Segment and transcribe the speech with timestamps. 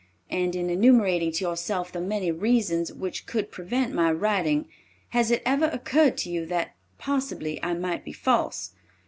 [0.31, 4.67] And in enumerating to yourself the many reasons which could prevent my writing,
[5.09, 8.71] has it ever occurred to you that possibly I might be false?